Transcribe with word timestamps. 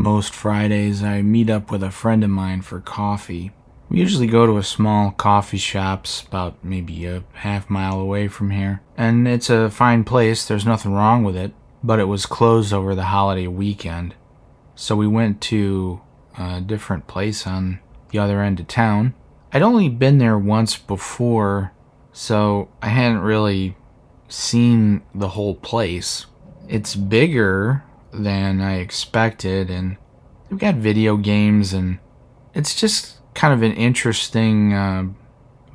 Most 0.00 0.34
Fridays, 0.34 1.02
I 1.02 1.20
meet 1.20 1.50
up 1.50 1.70
with 1.70 1.82
a 1.82 1.90
friend 1.90 2.24
of 2.24 2.30
mine 2.30 2.62
for 2.62 2.80
coffee. 2.80 3.52
We 3.90 3.98
usually 3.98 4.26
go 4.26 4.46
to 4.46 4.56
a 4.56 4.62
small 4.62 5.10
coffee 5.10 5.58
shops 5.58 6.22
about 6.22 6.64
maybe 6.64 7.04
a 7.04 7.22
half 7.34 7.68
mile 7.68 8.00
away 8.00 8.28
from 8.28 8.50
here. 8.50 8.80
And 8.96 9.28
it's 9.28 9.50
a 9.50 9.68
fine 9.68 10.04
place, 10.04 10.48
there's 10.48 10.64
nothing 10.64 10.94
wrong 10.94 11.22
with 11.22 11.36
it, 11.36 11.52
but 11.84 11.98
it 11.98 12.06
was 12.06 12.24
closed 12.24 12.72
over 12.72 12.94
the 12.94 13.04
holiday 13.04 13.46
weekend. 13.46 14.14
So 14.74 14.96
we 14.96 15.06
went 15.06 15.42
to 15.42 16.00
a 16.38 16.62
different 16.62 17.06
place 17.06 17.46
on 17.46 17.80
the 18.08 18.18
other 18.20 18.40
end 18.40 18.58
of 18.58 18.68
town. 18.68 19.12
I'd 19.52 19.60
only 19.60 19.90
been 19.90 20.16
there 20.16 20.38
once 20.38 20.78
before, 20.78 21.72
so 22.10 22.70
I 22.80 22.88
hadn't 22.88 23.20
really 23.20 23.76
seen 24.28 25.02
the 25.14 25.28
whole 25.28 25.56
place. 25.56 26.24
It's 26.68 26.96
bigger 26.96 27.84
than 28.12 28.60
I 28.60 28.76
expected, 28.76 29.70
and 29.70 29.96
they've 30.48 30.58
got 30.58 30.76
video 30.76 31.16
games, 31.16 31.72
and 31.72 31.98
it's 32.54 32.74
just 32.74 33.18
kind 33.34 33.54
of 33.54 33.62
an 33.62 33.72
interesting 33.72 34.72
uh, 34.74 35.06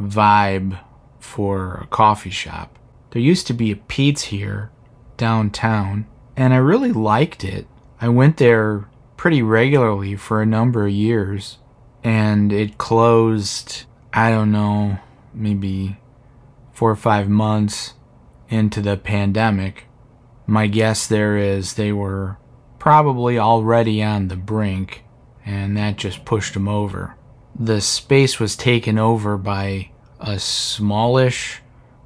vibe 0.00 0.78
for 1.18 1.80
a 1.82 1.86
coffee 1.86 2.30
shop. 2.30 2.78
There 3.10 3.22
used 3.22 3.46
to 3.46 3.54
be 3.54 3.70
a 3.70 3.76
Peet's 3.76 4.24
here 4.24 4.70
downtown, 5.16 6.06
and 6.36 6.52
I 6.52 6.58
really 6.58 6.92
liked 6.92 7.44
it. 7.44 7.66
I 8.00 8.08
went 8.08 8.38
there 8.38 8.88
pretty 9.16 9.42
regularly 9.42 10.16
for 10.16 10.42
a 10.42 10.46
number 10.46 10.86
of 10.86 10.92
years, 10.92 11.58
and 12.02 12.52
it 12.52 12.76
closed, 12.76 13.84
I 14.12 14.30
don't 14.30 14.52
know, 14.52 14.98
maybe 15.32 15.98
four 16.72 16.90
or 16.90 16.96
five 16.96 17.28
months 17.28 17.94
into 18.48 18.80
the 18.80 18.96
pandemic. 18.96 19.86
My 20.46 20.66
guess 20.66 21.06
there 21.06 21.36
is 21.36 21.74
they 21.74 21.92
were 21.92 22.38
probably 22.78 23.38
already 23.38 24.02
on 24.02 24.28
the 24.28 24.36
brink, 24.36 25.04
and 25.44 25.76
that 25.76 25.96
just 25.96 26.24
pushed 26.24 26.54
them 26.54 26.68
over 26.68 27.16
the 27.58 27.80
space 27.80 28.40
was 28.40 28.56
taken 28.56 28.98
over 28.98 29.36
by 29.36 29.90
a 30.20 30.38
smallish 30.38 31.60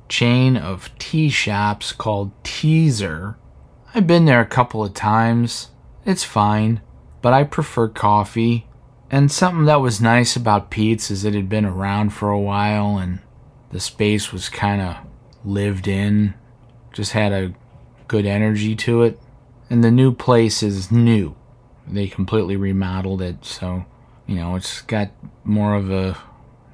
chain 0.08 0.56
of 0.56 0.90
tea 0.98 1.28
shops 1.28 1.92
called 1.92 2.32
Teaser. 2.44 3.36
I've 3.94 4.06
been 4.06 4.26
there 4.26 4.40
a 4.40 4.46
couple 4.46 4.84
of 4.84 4.94
times. 4.94 5.70
It's 6.04 6.24
fine, 6.24 6.82
but 7.22 7.32
I 7.32 7.44
prefer 7.44 7.88
coffee. 7.88 8.66
And 9.10 9.32
something 9.32 9.64
that 9.64 9.80
was 9.80 10.00
nice 10.00 10.36
about 10.36 10.70
Peet's 10.70 11.10
is 11.10 11.24
it 11.24 11.34
had 11.34 11.48
been 11.48 11.64
around 11.64 12.10
for 12.10 12.30
a 12.30 12.40
while 12.40 12.98
and 12.98 13.20
the 13.70 13.80
space 13.80 14.32
was 14.32 14.50
kind 14.50 14.82
of 14.82 14.96
lived 15.44 15.88
in, 15.88 16.34
just 16.92 17.12
had 17.12 17.32
a 17.32 17.54
good 18.08 18.26
energy 18.26 18.74
to 18.74 19.02
it. 19.02 19.20
And 19.70 19.84
the 19.84 19.90
new 19.90 20.12
place 20.12 20.62
is 20.62 20.90
new. 20.90 21.36
They 21.86 22.08
completely 22.08 22.56
remodeled 22.56 23.22
it, 23.22 23.44
so 23.44 23.84
you 24.26 24.36
know, 24.36 24.56
it's 24.56 24.82
got 24.82 25.10
more 25.42 25.74
of 25.74 25.90
a 25.90 26.18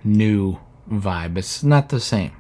new 0.03 0.59
vibe. 0.91 1.39
It's 1.39 1.63
not 1.63 1.89
the 1.89 2.01
same. 2.01 2.33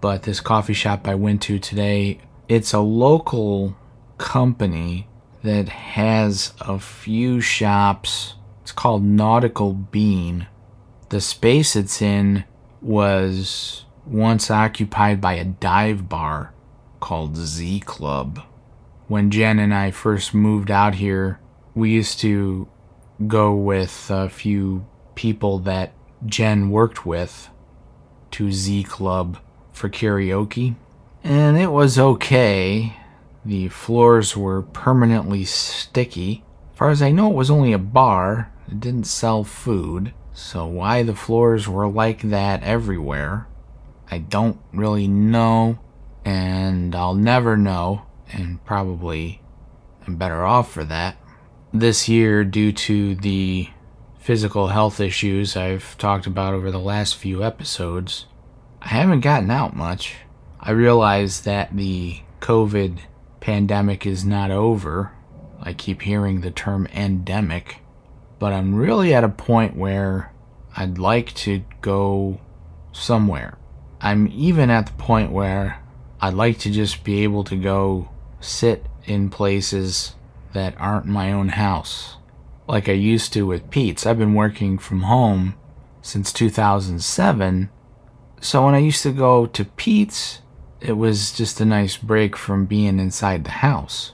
But 0.00 0.22
this 0.22 0.40
coffee 0.40 0.72
shop 0.72 1.06
I 1.06 1.14
went 1.14 1.42
to 1.42 1.58
today, 1.58 2.20
it's 2.48 2.72
a 2.72 2.80
local 2.80 3.76
company 4.18 5.08
that 5.42 5.68
has 5.68 6.54
a 6.60 6.78
few 6.78 7.40
shops. 7.40 8.34
It's 8.62 8.72
called 8.72 9.04
Nautical 9.04 9.74
Bean. 9.74 10.46
The 11.10 11.20
space 11.20 11.76
it's 11.76 12.00
in 12.00 12.44
was 12.80 13.84
once 14.06 14.50
occupied 14.50 15.20
by 15.20 15.34
a 15.34 15.44
dive 15.44 16.08
bar 16.08 16.52
called 17.02 17.36
Z 17.36 17.80
Club. 17.80 18.42
When 19.08 19.30
Jen 19.30 19.58
and 19.58 19.74
I 19.74 19.90
first 19.90 20.32
moved 20.32 20.70
out 20.70 20.94
here, 20.94 21.40
we 21.74 21.90
used 21.90 22.20
to 22.20 22.68
go 23.26 23.54
with 23.54 24.06
a 24.08 24.30
few 24.30 24.86
people 25.14 25.58
that 25.58 25.92
Jen 26.24 26.70
worked 26.70 27.04
with 27.04 27.50
to 28.30 28.50
Z 28.50 28.84
Club 28.84 29.38
for 29.72 29.90
karaoke. 29.90 30.76
And 31.24 31.58
it 31.58 31.72
was 31.72 31.98
okay. 31.98 32.96
The 33.44 33.68
floors 33.68 34.36
were 34.36 34.62
permanently 34.62 35.44
sticky. 35.44 36.44
As 36.72 36.78
far 36.78 36.90
as 36.90 37.02
I 37.02 37.10
know, 37.10 37.30
it 37.30 37.34
was 37.34 37.50
only 37.50 37.72
a 37.72 37.78
bar. 37.78 38.52
It 38.68 38.80
didn't 38.80 39.04
sell 39.04 39.44
food. 39.44 40.14
So, 40.32 40.66
why 40.66 41.02
the 41.02 41.14
floors 41.14 41.68
were 41.68 41.88
like 41.88 42.22
that 42.22 42.62
everywhere, 42.62 43.48
I 44.10 44.18
don't 44.18 44.58
really 44.72 45.08
know. 45.08 45.78
And 46.24 46.94
I'll 46.94 47.14
never 47.14 47.56
know. 47.56 48.02
And 48.32 48.64
probably 48.64 49.40
I'm 50.06 50.16
better 50.16 50.44
off 50.44 50.72
for 50.72 50.84
that 50.84 51.16
this 51.72 52.08
year 52.08 52.44
due 52.44 52.72
to 52.72 53.14
the 53.14 53.68
physical 54.18 54.68
health 54.68 55.00
issues 55.00 55.56
I've 55.56 55.96
talked 55.98 56.26
about 56.26 56.54
over 56.54 56.70
the 56.70 56.78
last 56.78 57.16
few 57.16 57.42
episodes. 57.42 58.26
I 58.80 58.88
haven't 58.88 59.20
gotten 59.20 59.50
out 59.50 59.74
much. 59.74 60.16
I 60.60 60.70
realize 60.72 61.42
that 61.42 61.74
the 61.76 62.20
COVID 62.40 63.00
pandemic 63.40 64.06
is 64.06 64.24
not 64.24 64.50
over. 64.50 65.12
I 65.60 65.72
keep 65.72 66.02
hearing 66.02 66.40
the 66.40 66.50
term 66.50 66.86
endemic, 66.88 67.78
but 68.38 68.52
I'm 68.52 68.74
really 68.74 69.14
at 69.14 69.24
a 69.24 69.28
point 69.28 69.76
where 69.76 70.32
I'd 70.76 70.98
like 70.98 71.32
to 71.34 71.64
go 71.80 72.40
somewhere. 72.92 73.58
I'm 74.00 74.28
even 74.28 74.70
at 74.70 74.86
the 74.86 74.92
point 74.92 75.32
where 75.32 75.81
I'd 76.22 76.34
like 76.34 76.58
to 76.60 76.70
just 76.70 77.02
be 77.02 77.24
able 77.24 77.42
to 77.44 77.56
go 77.56 78.08
sit 78.40 78.86
in 79.04 79.28
places 79.28 80.14
that 80.52 80.76
aren't 80.78 81.06
my 81.06 81.32
own 81.32 81.48
house, 81.48 82.16
like 82.68 82.88
I 82.88 82.92
used 82.92 83.32
to 83.32 83.44
with 83.44 83.70
Peet's. 83.70 84.06
I've 84.06 84.20
been 84.20 84.34
working 84.34 84.78
from 84.78 85.02
home 85.02 85.56
since 86.00 86.32
2007, 86.32 87.70
so 88.40 88.64
when 88.64 88.74
I 88.76 88.78
used 88.78 89.02
to 89.02 89.12
go 89.12 89.46
to 89.46 89.64
Peet's, 89.64 90.42
it 90.80 90.92
was 90.92 91.32
just 91.32 91.60
a 91.60 91.64
nice 91.64 91.96
break 91.96 92.36
from 92.36 92.66
being 92.66 93.00
inside 93.00 93.42
the 93.42 93.50
house. 93.50 94.12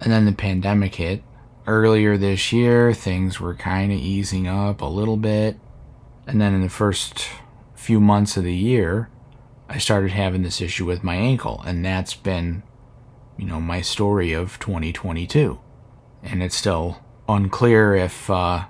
And 0.00 0.12
then 0.12 0.26
the 0.26 0.32
pandemic 0.32 0.96
hit. 0.96 1.22
Earlier 1.66 2.16
this 2.16 2.52
year, 2.52 2.92
things 2.92 3.40
were 3.40 3.54
kind 3.54 3.90
of 3.90 3.98
easing 3.98 4.46
up 4.48 4.80
a 4.80 4.86
little 4.86 5.16
bit. 5.16 5.58
And 6.26 6.40
then 6.40 6.54
in 6.54 6.62
the 6.62 6.68
first 6.68 7.28
few 7.74 8.00
months 8.00 8.36
of 8.36 8.44
the 8.44 8.54
year, 8.54 9.10
I 9.68 9.78
started 9.78 10.12
having 10.12 10.42
this 10.42 10.60
issue 10.60 10.86
with 10.86 11.04
my 11.04 11.14
ankle. 11.14 11.62
And 11.66 11.84
that's 11.84 12.14
been, 12.14 12.62
you 13.36 13.46
know, 13.46 13.60
my 13.60 13.80
story 13.80 14.32
of 14.32 14.58
2022 14.58 15.60
and 16.22 16.42
it's 16.42 16.56
still 16.56 16.98
unclear 17.28 17.94
if 17.94 18.30
uh, 18.30 18.64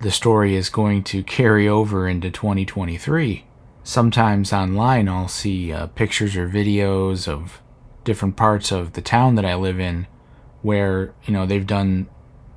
the 0.00 0.10
story 0.10 0.54
is 0.54 0.68
going 0.68 1.02
to 1.04 1.22
carry 1.22 1.68
over 1.68 2.08
into 2.08 2.30
2023. 2.30 3.44
Sometimes 3.84 4.52
online, 4.52 5.08
I'll 5.08 5.28
see 5.28 5.72
uh, 5.72 5.88
pictures 5.88 6.36
or 6.36 6.48
videos 6.48 7.26
of 7.26 7.60
different 8.04 8.36
parts 8.36 8.70
of 8.70 8.92
the 8.92 9.00
town 9.00 9.34
that 9.36 9.44
I 9.44 9.54
live 9.54 9.80
in 9.80 10.06
where, 10.62 11.12
you 11.24 11.32
know, 11.32 11.46
they've 11.46 11.66
done 11.66 12.08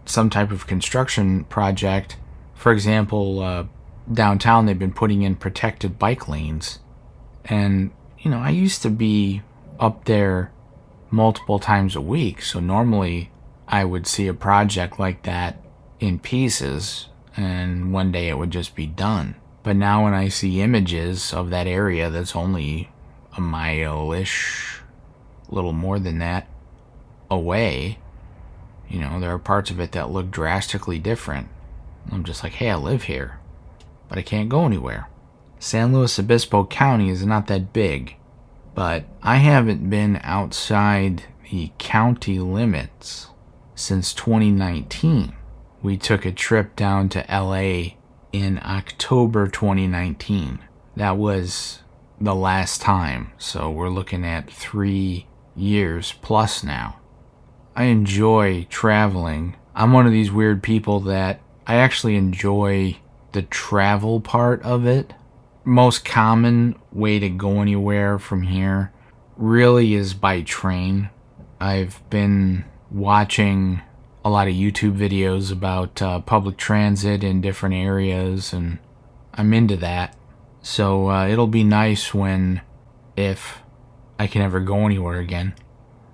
some 0.05 0.29
type 0.29 0.51
of 0.51 0.67
construction 0.67 1.45
project. 1.45 2.17
For 2.53 2.71
example, 2.71 3.39
uh, 3.39 3.65
downtown, 4.11 4.65
they've 4.67 4.77
been 4.77 4.93
putting 4.93 5.23
in 5.23 5.35
protected 5.35 5.97
bike 5.97 6.27
lanes. 6.27 6.79
And, 7.45 7.91
you 8.19 8.31
know, 8.31 8.39
I 8.39 8.49
used 8.49 8.81
to 8.81 8.89
be 8.89 9.41
up 9.79 10.05
there 10.05 10.51
multiple 11.11 11.59
times 11.59 11.95
a 11.95 12.01
week. 12.01 12.41
So 12.41 12.59
normally 12.59 13.31
I 13.67 13.85
would 13.85 14.07
see 14.07 14.27
a 14.27 14.33
project 14.33 14.99
like 14.99 15.23
that 15.23 15.61
in 15.99 16.19
pieces 16.19 17.07
and 17.37 17.93
one 17.93 18.11
day 18.11 18.29
it 18.29 18.37
would 18.37 18.51
just 18.51 18.75
be 18.75 18.87
done. 18.87 19.35
But 19.63 19.75
now 19.75 20.03
when 20.03 20.13
I 20.13 20.29
see 20.29 20.61
images 20.61 21.33
of 21.33 21.49
that 21.49 21.67
area 21.67 22.09
that's 22.09 22.35
only 22.35 22.91
a 23.35 23.41
mile 23.41 24.11
ish, 24.13 24.81
a 25.49 25.55
little 25.55 25.73
more 25.73 25.99
than 25.99 26.19
that, 26.19 26.47
away, 27.29 27.97
you 28.87 28.99
know, 28.99 29.19
there 29.19 29.31
are 29.31 29.39
parts 29.39 29.71
of 29.71 29.79
it 29.79 29.91
that 29.93 30.11
look 30.11 30.29
drastically 30.31 30.99
different. 30.99 31.49
I'm 32.11 32.23
just 32.23 32.43
like, 32.43 32.53
hey, 32.53 32.69
I 32.69 32.75
live 32.75 33.03
here, 33.03 33.39
but 34.07 34.17
I 34.17 34.21
can't 34.21 34.49
go 34.49 34.65
anywhere. 34.65 35.09
San 35.59 35.93
Luis 35.93 36.19
Obispo 36.19 36.65
County 36.65 37.09
is 37.09 37.25
not 37.25 37.47
that 37.47 37.73
big, 37.73 38.15
but 38.73 39.05
I 39.23 39.37
haven't 39.37 39.89
been 39.89 40.19
outside 40.23 41.23
the 41.51 41.71
county 41.77 42.39
limits 42.39 43.27
since 43.75 44.13
2019. 44.13 45.33
We 45.81 45.97
took 45.97 46.25
a 46.25 46.31
trip 46.31 46.75
down 46.75 47.09
to 47.09 47.25
LA 47.29 47.95
in 48.31 48.59
October 48.63 49.47
2019. 49.47 50.59
That 50.95 51.17
was 51.17 51.79
the 52.19 52.35
last 52.35 52.81
time, 52.81 53.31
so 53.37 53.69
we're 53.69 53.89
looking 53.89 54.25
at 54.25 54.49
three 54.49 55.27
years 55.55 56.13
plus 56.21 56.63
now. 56.63 56.99
I 57.75 57.85
enjoy 57.85 58.67
traveling. 58.69 59.55
I'm 59.75 59.93
one 59.93 60.05
of 60.05 60.11
these 60.11 60.31
weird 60.31 60.63
people 60.63 60.99
that 61.01 61.41
I 61.67 61.75
actually 61.75 62.15
enjoy 62.15 62.97
the 63.33 63.41
travel 63.41 64.21
part 64.21 64.61
of 64.63 64.85
it. 64.85 65.13
Most 65.67 66.05
common 66.05 66.75
way 66.91 67.17
to 67.17 67.27
go 67.27 67.59
anywhere 67.59 68.19
from 68.19 68.43
here 68.43 68.93
really 69.35 69.95
is 69.95 70.13
by 70.13 70.43
train. 70.43 71.09
I've 71.59 72.07
been 72.11 72.65
watching 72.91 73.81
a 74.23 74.29
lot 74.29 74.47
of 74.47 74.53
YouTube 74.53 74.95
videos 74.95 75.51
about 75.51 76.03
uh, 76.03 76.19
public 76.19 76.57
transit 76.57 77.23
in 77.23 77.41
different 77.41 77.73
areas, 77.73 78.53
and 78.53 78.77
I'm 79.33 79.55
into 79.55 79.75
that. 79.77 80.15
So 80.61 81.09
uh, 81.09 81.27
it'll 81.27 81.47
be 81.47 81.63
nice 81.63 82.13
when, 82.13 82.61
if 83.17 83.63
I 84.19 84.27
can 84.27 84.43
ever 84.43 84.59
go 84.59 84.85
anywhere 84.85 85.19
again, 85.19 85.55